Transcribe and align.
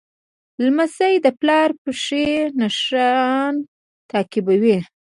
لمسی 0.63 1.13
د 1.25 1.27
پلار 1.39 1.69
پښې 1.83 2.27
نښان 2.59 3.53
تعقیبوي. 4.09 4.77